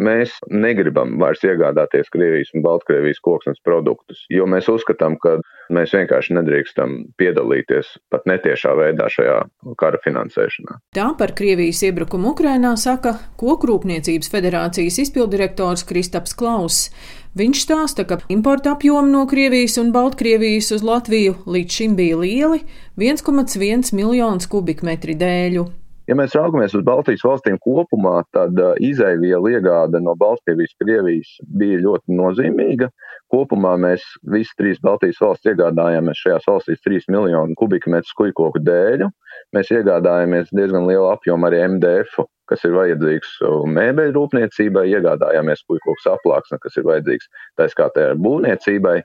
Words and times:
mēs 0.00 0.34
negribam 0.50 1.16
vairs 1.20 1.44
iegādāties 1.46 2.10
Krievijas 2.12 2.52
un 2.54 2.64
Baltkrievijas 2.64 3.20
koksnes 3.24 3.60
produktus, 3.64 4.24
jo 4.32 4.46
mēs 4.50 4.68
uzskatām, 4.72 5.18
ka 5.20 5.38
mēs 5.72 5.94
vienkārši 5.94 6.36
nedrīkstam 6.38 6.96
piedalīties 7.20 7.94
pat 8.12 8.26
netiešā 8.30 8.74
veidā 8.78 9.08
šajā 9.12 9.38
kara 9.80 10.00
finansēšanā. 10.04 10.80
Tā 10.96 11.08
par 11.18 11.34
Krievijas 11.38 11.82
iebrukumu 11.86 12.34
Ukrainā 12.34 12.74
saka 12.80 13.16
Kokrūpniecības 13.40 14.30
federācijas 14.32 15.00
izpildirektors 15.04 15.86
Kristaps 15.88 16.36
Klauss. 16.36 16.90
Viņš 17.38 17.60
stāsta, 17.62 18.02
ka 18.08 18.18
importa 18.32 18.74
apjomi 18.74 19.12
no 19.12 19.22
Krievijas 19.30 19.78
un 19.78 19.92
Baltkrievijas 19.94 20.72
uz 20.74 20.82
Latviju 20.82 21.36
līdz 21.46 21.76
šim 21.76 21.94
bija 21.98 22.18
lieli- 22.18 22.64
1,1 22.98 23.92
miljonus 23.94 24.50
kubikmetri 24.50 25.14
dēļu. 25.14 25.79
Ja 26.10 26.16
mēs 26.18 26.32
raugamies 26.34 26.72
uz 26.74 26.82
Baltijas 26.82 27.22
valstīm 27.22 27.54
kopumā, 27.62 28.24
tad 28.34 28.56
uh, 28.58 28.72
izēvielu 28.82 29.52
iegāde 29.52 30.00
no 30.02 30.16
Baltkrievijas, 30.18 30.72
Krievijas 30.82 31.28
bija 31.60 31.76
ļoti 31.84 32.16
nozīmīga. 32.18 32.88
Kopumā 33.30 33.76
mēs 33.78 34.02
visi 34.34 34.56
trīs 34.58 34.80
Baltijas 34.82 35.20
valsts 35.22 35.46
iegādājāmies 35.52 36.18
šajās 36.24 36.48
valstīs 36.50 36.82
3 36.88 37.06
miljonu 37.14 37.54
kubikmetru 37.60 38.10
skujkoku 38.10 38.64
dēļu. 38.66 39.06
Mēs 39.54 39.70
iegādājāmies 39.70 40.50
diezgan 40.50 40.90
lielu 40.90 41.06
apjomu 41.12 41.46
arī 41.46 41.62
MDF, 41.76 42.18
kas 42.50 42.66
ir 42.66 42.74
vajadzīgs 42.74 43.36
uh, 43.46 43.62
mēbeļu 43.70 44.16
rūpniecībai, 44.18 44.88
iegādājāmies 44.90 45.62
skujkoku 45.62 46.10
aplāksni, 46.10 46.58
kas 46.66 46.80
ir 46.80 46.90
vajadzīgs 46.90 47.30
tā 47.60 47.70
skaitā 47.70 48.10
būvniecībai 48.18 48.96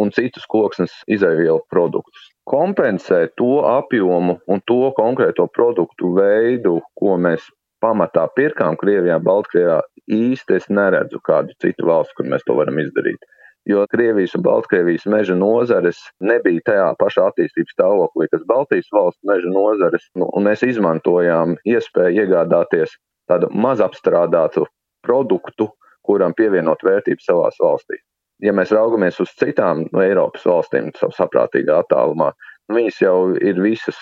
un 0.00 0.12
citus 0.14 0.46
koksnes 0.50 0.94
izēvielu 1.10 1.60
produktus. 1.72 2.30
Kompensē 2.48 3.26
to 3.40 3.62
apjomu 3.68 4.38
un 4.50 4.62
to 4.68 4.90
konkrēto 4.96 5.46
produktu 5.52 6.12
veidu, 6.18 6.80
ko 6.98 7.16
mēs 7.20 7.46
pamatā 7.84 8.26
pirkām 8.36 8.76
Krievijā, 8.80 9.18
Baltkrievijā, 9.24 9.80
īsti 10.12 10.58
es 10.58 10.68
neredzu 10.72 11.20
kādu 11.24 11.56
citu 11.62 11.88
valstu, 11.88 12.18
kur 12.18 12.30
mēs 12.32 12.44
to 12.48 12.56
varam 12.58 12.80
izdarīt. 12.80 13.24
Jo 13.68 13.86
Krievijas 13.88 14.34
un 14.36 14.44
Baltkrievijas 14.44 15.06
meža 15.08 15.36
nozares 15.40 16.02
nebija 16.20 16.66
tajā 16.68 16.88
pašā 17.00 17.30
attīstības 17.30 17.76
stāvoklī, 17.76 18.28
kas 18.32 18.44
Baltijas 18.48 18.90
valsts 18.92 19.24
meža 19.30 19.52
nozares, 19.52 20.04
nu, 20.20 20.28
un 20.36 20.48
mēs 20.48 20.66
izmantojām 20.68 21.56
iespēju 21.64 22.26
iegādāties 22.26 22.92
tādu 23.30 23.48
mazapstrādātu 23.56 24.66
produktu, 25.04 25.70
kuram 26.04 26.36
pievienot 26.36 26.84
vērtību 26.84 27.24
savās 27.24 27.56
valstīs 27.60 28.04
ja 28.42 28.54
mēs 28.56 28.72
raugamies 28.74 29.20
uz 29.22 29.30
citām 29.38 29.84
no 29.92 30.02
Eiropas 30.02 30.46
valstīm, 30.48 30.90
saprātīgā 31.14 31.82
attālumā, 31.84 32.32
Viņas 32.72 32.98
jau 33.02 33.16
ir 33.44 33.58
visas 33.60 33.96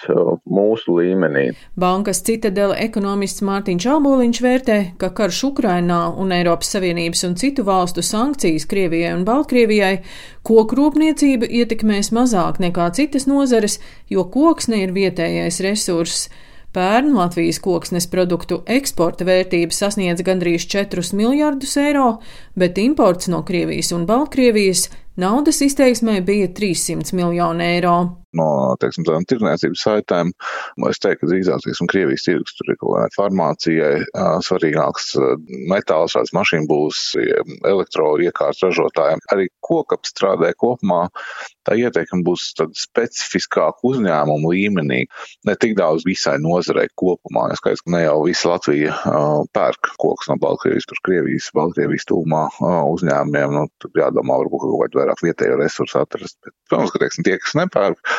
mūsu 0.46 0.94
līmenī. 0.94 1.48
Bankas 1.74 2.20
citadela 2.22 2.76
ekonomists 2.78 3.42
Mārtiņš 3.42 3.86
Alboliņš 3.90 4.40
vērtē, 4.44 4.76
ka 5.02 5.10
karš 5.18 5.40
Ukrainā 5.48 5.98
un 6.14 6.30
Eiropas 6.30 6.70
Savienības 6.76 7.24
un 7.26 7.34
citu 7.40 7.64
valstu 7.66 8.04
sankcijas 8.06 8.68
Krievijai 8.70 9.16
un 9.16 9.24
Baltkrievijai 9.26 9.96
kokrūpniecību 10.46 11.50
ietekmēs 11.58 12.12
mazāk 12.14 12.62
nekā 12.62 12.86
citas 12.94 13.26
nozares, 13.26 13.80
jo 14.06 14.28
koksne 14.30 14.84
ir 14.84 14.94
vietējais 14.94 15.58
resurss. 15.66 16.30
Pērn 16.72 17.12
Latvijas 17.12 17.58
koksnes 17.60 18.06
produktu 18.08 18.62
eksporta 18.64 19.26
vērtība 19.28 19.76
sasniedz 19.76 20.24
gandrīz 20.24 20.64
4 20.72 21.04
miljardus 21.18 21.76
eiro, 21.76 22.06
bet 22.56 22.80
imports 22.80 23.28
no 23.28 23.42
Krievijas 23.44 23.92
un 23.92 24.06
Baltkrievijas 24.08 24.86
naudas 25.20 25.60
izteiksmē 25.60 26.22
bija 26.24 26.48
300 26.48 27.12
miljoni 27.18 27.68
eiro 27.74 27.96
no 28.38 28.48
teiksim, 28.82 29.06
tādām 29.06 29.26
tirdzniecības 29.28 29.84
saitēm. 29.86 30.32
Es 30.88 31.02
teiktu, 31.02 31.26
ka 31.26 31.30
drīzāk 31.32 31.64
teiksim, 31.66 31.90
Krievijas 31.92 32.26
tirgus 32.26 32.56
tur 32.58 32.72
ir 32.72 32.78
kaut 32.80 32.96
kādai 32.96 33.16
farmācijai 33.16 33.92
svarīgāks 34.46 35.12
metāls, 35.70 36.16
šāds 36.16 36.34
mašīnu 36.36 36.68
būs 36.70 37.04
elektroiekārtas 37.68 38.64
ražotājiem. 38.68 39.22
Arī 39.34 39.48
kokapstrādē 39.64 40.52
kopumā 40.60 41.06
tā 41.66 41.76
ieteikuma 41.78 42.26
būs 42.26 42.48
specifiskāka 42.78 43.86
uzņēmuma 43.86 44.50
līmenī, 44.50 45.02
ne 45.46 45.54
tik 45.60 45.76
daudz 45.78 46.06
visai 46.08 46.38
nozarei 46.42 46.88
kopumā. 46.98 47.48
Es 47.52 47.62
skaidrs, 47.62 47.84
ka 47.84 47.94
ne 47.94 48.02
jau 48.04 48.18
visa 48.26 48.50
Latvija 48.52 48.96
pērk 49.54 49.92
koks 50.02 50.30
no 50.30 50.38
Baltkrievijas, 50.42 50.88
tur 50.90 51.02
Krievijas, 51.06 51.50
Baltkrievijas 51.56 52.08
tūmā 52.10 52.42
uzņēmumiem, 52.62 53.54
nu, 53.54 53.66
tur 53.82 54.02
jādomā 54.02 54.40
varbūt 54.42 54.64
kaut 54.64 54.82
kādu 54.84 55.02
vairāk 55.02 55.22
vietējo 55.24 55.58
resursu 55.60 56.00
atrast. 56.02 56.38
Bet, 56.42 56.54
protams, 56.70 56.94
ka, 56.94 57.02
teiksim, 57.04 57.26
tie, 57.26 57.38
kas 57.42 57.56
nepērk, 57.58 58.12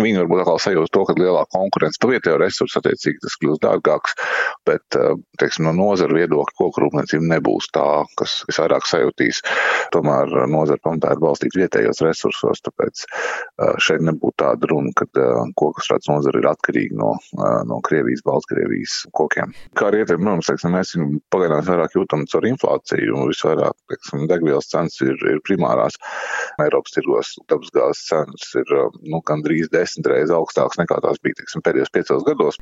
Viņi 0.00 0.22
varbūt 0.22 0.40
atkal 0.40 0.60
sajūt 0.62 0.88
to, 0.94 1.02
ka 1.04 1.14
lielā 1.18 1.42
konkurence 1.52 2.00
par 2.00 2.14
vietējo 2.14 2.38
resursu 2.40 2.78
attiecīgi 2.80 3.20
tas 3.20 3.34
kļūst 3.42 3.60
dārgāks, 3.60 4.14
bet, 4.64 4.84
eh, 4.96 5.18
teiksim, 5.36 5.66
no 5.68 5.74
nozara 5.76 6.16
viedokļa 6.16 6.56
kokrūpniecība 6.56 7.28
nebūs 7.34 7.68
tā, 7.76 7.84
kas 8.16 8.38
visvairāk 8.48 8.88
sajūtīs. 8.88 9.42
Tomēr 9.92 10.32
nozara 10.48 10.80
pamatā 10.80 11.12
ir 11.12 11.20
balstīta 11.20 11.60
vietējos 11.60 12.00
resursos, 12.06 12.62
tāpēc 12.64 13.02
eh, 13.04 13.74
šeit 13.84 14.00
nebūtu 14.08 14.38
tāda 14.40 14.70
runa, 14.72 14.94
ka 14.96 15.04
eh, 15.12 15.52
kokasrādes 15.60 16.08
nozara 16.08 16.40
ir 16.40 16.48
atkarīga 16.54 16.96
no, 16.96 17.12
no 17.68 17.82
Krievijas, 17.84 18.24
Baltkrievijas 18.24 18.96
kokiem. 19.12 19.52
Kā 19.76 19.90
arī 19.90 20.06
ietekmi, 20.06 20.24
protams, 20.24 20.48
teiksim, 20.48 20.72
mēs 20.72 20.94
pagaidām 21.34 21.68
vairāk 21.68 21.98
jūtam 21.98 22.24
caur 22.32 22.48
inflāciju 22.48 23.18
un 23.18 23.28
visvairāk, 23.28 23.76
teiksim, 23.92 24.24
degvielas 24.32 24.72
cenas 24.72 24.96
ir, 25.04 25.20
ir 25.34 25.44
primārās. 25.44 26.00
Eiropas 26.64 26.96
tirgos 26.96 27.36
dabasgāzes 27.52 28.08
cenas 28.08 28.50
ir, 28.56 28.76
nu, 29.04 29.20
gandrīz 29.28 29.68
10 29.68 29.81
desmit 29.82 30.08
reizes 30.08 30.34
augstāks 30.36 30.80
nekā 30.80 31.00
tās 31.04 31.20
bija 31.22 31.40
teiksim, 31.40 31.62
pēdējos 31.66 31.92
piecos 31.94 32.24
gados. 32.26 32.58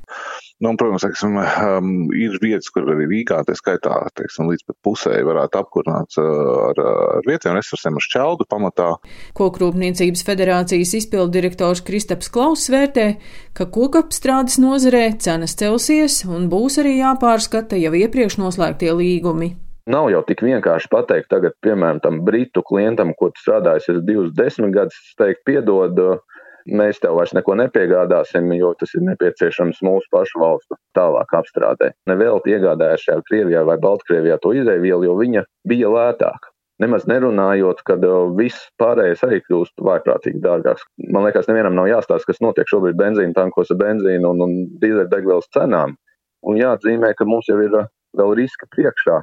Nu, 0.60 0.72
un, 0.72 0.78
protams, 0.81 1.04
teiksim, 1.06 1.36
um, 1.41 1.92
ir 2.16 2.36
vietas, 2.42 2.70
kur 2.72 2.88
arī 2.91 3.06
Rīgā, 3.10 3.42
tā 3.48 3.56
skaitā, 3.58 3.94
teiksim, 4.19 4.50
līdz 4.50 4.66
pat 4.69 4.78
pusē 4.86 5.14
varētu 5.26 5.60
apkurināt 5.60 6.19
uh, 6.20 6.26
ar, 6.70 6.82
ar 7.20 7.28
vietējiem 7.28 7.58
resursiem, 7.60 7.97
ar 7.97 8.06
šķeldu 8.06 8.48
pamatā. 8.50 8.91
Kokrūpniecības 9.38 10.25
federācijas 10.26 10.94
izpildu 11.00 11.32
direktors 11.38 11.84
Kristaps 11.86 12.31
Klauss 12.32 12.70
vērtē, 12.72 13.08
ka 13.56 13.69
kokapstrādes 13.72 14.60
nozarē 14.62 15.06
cenas 15.22 15.56
celsies 15.60 16.22
un 16.28 16.50
būs 16.52 16.81
arī 16.82 16.98
jāpārskata 17.00 17.81
jau 17.81 17.97
iepriekš 17.97 18.41
noslēgtie 18.42 18.92
līgumi. 18.97 19.54
Nav 19.91 20.10
jau 20.12 20.20
tik 20.28 20.42
vienkārši 20.44 20.91
pateikt, 20.92 21.31
tagad, 21.32 21.54
piemēram, 21.64 22.02
tam 22.04 22.20
britu 22.26 22.62
klientam, 22.66 23.14
ko 23.16 23.31
strādājis, 23.41 23.88
es 23.91 24.02
divus 24.06 24.34
desmit 24.37 24.75
gadus, 24.76 24.98
teikt, 25.19 25.41
piedod, 25.48 25.97
mēs 26.66 27.00
tev 27.03 27.16
vairs 27.19 27.34
neko 27.37 27.56
nepiegādāsim, 27.60 28.53
jo 28.59 28.72
tas 28.78 28.94
ir 28.97 29.04
nepieciešams 29.09 29.82
mūsu 29.87 30.10
pašu 30.15 30.43
valstu 30.43 30.78
tālāk 30.98 31.34
apstrādē. 31.41 31.93
Nevelti 32.10 32.54
iegādājās 32.56 33.06
šajā 33.06 33.26
Krievijā 33.28 33.65
vai 33.69 33.78
Baltkrievijā 33.82 34.41
to 34.43 34.54
izēvielu, 34.56 35.09
jo 35.09 35.19
viņa 35.20 35.44
bija 35.69 35.93
lētāka. 35.93 36.53
Nemaz 36.81 37.04
nerunājot, 37.04 37.82
kad 37.84 38.04
uh, 38.09 38.31
viss 38.38 38.70
pārējais 38.81 39.20
arī 39.26 39.43
kļūst 39.44 39.82
vaiprātīgi 39.84 40.41
dārgāks. 40.41 40.87
Man 41.12 41.26
liekas, 41.26 41.49
nevienam 41.50 41.76
nav 41.76 41.91
jāstāsta, 41.91 42.31
kas 42.31 42.41
notiek 42.41 42.70
šobrīd 42.72 42.97
benzīna 42.97 43.37
tankos 43.37 43.72
ar 43.75 43.81
benzīnu 43.82 44.31
un, 44.32 44.41
un 44.47 44.54
dīzeļdegvielas 44.81 45.50
cenām. 45.53 45.93
Un 46.49 46.56
jāatzīmē, 46.56 47.12
ka 47.19 47.28
mums 47.28 47.50
jau 47.53 47.59
ir 47.60 47.76
uh, 47.82 47.91
vēl 48.16 48.32
riska 48.38 48.69
priekšā. 48.72 49.19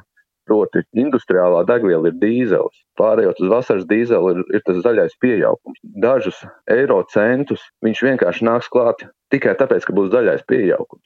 Proti, 0.48 0.80
industriālā 0.96 1.60
degviela 1.68 2.08
ir 2.08 2.16
dīzels. 2.22 2.78
Pārējot 2.96 3.42
uz 3.44 3.50
vasaras 3.52 3.84
dīzeli 3.90 4.32
ir, 4.32 4.42
ir 4.56 4.62
tas 4.64 4.80
zaļais 4.86 5.18
pieaugums. 5.20 5.80
Dažus 6.00 6.38
eiro 6.72 7.02
centus 7.12 7.66
viņš 7.84 8.00
vienkārši 8.06 8.46
nāks 8.48 8.70
klāt 8.72 9.04
tikai 9.34 9.52
tāpēc, 9.60 9.84
ka 9.84 9.96
būs 9.98 10.08
zaļais 10.14 10.46
pieaugums. 10.48 11.04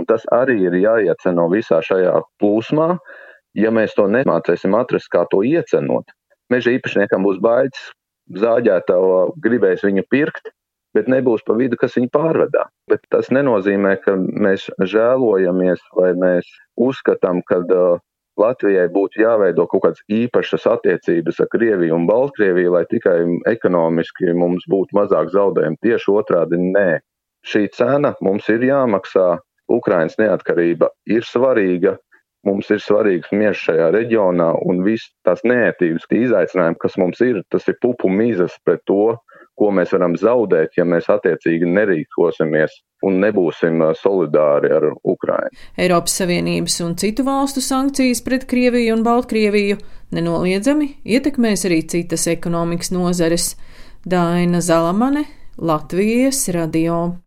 Un 0.00 0.08
tas 0.08 0.24
arī 0.32 0.56
ir 0.70 0.78
jāieceno 0.78 1.48
visā 1.52 1.82
šajā 1.84 2.14
plūsmā. 2.40 2.94
Ja 3.58 3.72
mēs 3.74 3.96
to 3.98 4.06
nemācīsim 4.08 4.76
atrast, 4.78 5.10
kā 5.12 5.24
to 5.32 5.42
iecenot, 5.44 6.08
meža 6.52 6.72
īpašniekam 6.76 7.24
būs 7.26 7.40
bailes, 7.42 7.80
zāģētava 8.38 9.34
gribēs 9.42 9.84
viņu 9.84 10.04
pirkt, 10.12 10.52
bet 10.96 11.08
nebūs 11.12 11.44
pa 11.46 11.56
vidu, 11.58 11.76
kas 11.80 11.96
viņu 11.98 12.12
pārvedā. 12.14 12.68
Bet 12.88 13.04
tas 13.12 13.28
nenozīmē, 13.34 13.96
ka 14.04 14.16
mēs 14.16 14.68
žēlojamies 14.80 15.82
vai 15.98 16.12
mēs 16.18 16.48
uzskatām, 16.80 17.42
ka 17.48 17.60
uh, 17.64 17.98
Latvijai 18.38 18.86
būtu 18.94 19.22
jāveido 19.22 19.66
kaut 19.70 19.84
kādas 19.84 20.02
īpašas 20.14 20.66
attiecības 20.70 21.40
ar 21.42 21.50
Krieviju 21.54 21.96
un 21.96 22.06
Baltkrieviju, 22.06 22.74
lai 22.76 22.84
tikai 22.90 23.18
ekonomiski 23.50 24.34
mums 24.38 24.66
būtu 24.70 24.94
mazāk 24.98 25.32
zaudējumi. 25.34 25.80
Tieši 25.82 26.14
otrādi- 26.14 26.60
nē. 26.76 27.00
Šī 27.46 27.68
cena 27.74 28.14
mums 28.20 28.48
ir 28.48 28.66
jāmaksā. 28.66 29.38
Ukrainas 29.68 30.16
neatkarība 30.16 30.88
ir 31.06 31.26
svarīga. 31.28 31.98
Mums 32.46 32.70
ir 32.70 32.78
svarīgs 32.78 33.32
miers 33.32 33.58
šajā 33.58 33.90
reģionā, 33.92 34.52
un 34.70 34.84
viss 34.86 35.10
tās 35.26 35.42
neētības, 35.42 36.06
tie 36.08 36.22
izaicinājumi, 36.24 36.78
kas 36.80 36.96
mums 36.96 37.20
ir, 37.20 37.42
tas 37.50 37.66
ir 37.68 37.76
pupu 37.82 38.08
mizas 38.08 38.54
pret 38.64 38.80
to, 38.86 39.18
ko 39.58 39.72
mēs 39.74 39.92
varam 39.94 40.14
zaudēt, 40.18 40.76
ja 40.78 40.86
mēs 40.88 41.08
attiecīgi 41.12 41.68
nerīkosimies 41.68 42.78
un 43.06 43.20
nebūsim 43.22 43.82
solidāri 43.98 44.72
ar 44.74 44.88
Ukrainu. 45.06 45.54
Eiropas 45.78 46.18
Savienības 46.20 46.80
un 46.86 46.96
citu 46.98 47.26
valstu 47.26 47.62
sankcijas 47.64 48.22
pret 48.26 48.48
Krieviju 48.50 48.96
un 48.96 49.04
Baltkrieviju 49.06 49.78
nenoliedzami 50.14 50.92
ietekmēs 51.06 51.66
arī 51.68 51.82
citas 51.90 52.26
ekonomikas 52.30 52.92
nozares. 52.94 53.52
Daina 54.08 54.62
Zalamane, 54.64 55.24
Latvijas 55.58 56.46
radio. 56.54 57.08